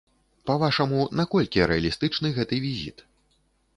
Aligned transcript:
Па-вашаму, 0.49 1.01
наколькі 1.21 1.65
рэалістычны 1.73 2.27
гэты 2.39 2.55
візіт? 2.65 3.07